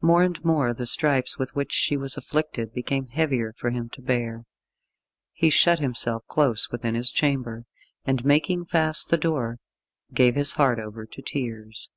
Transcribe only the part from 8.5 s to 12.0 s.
fast the door, gave his heart over to tears.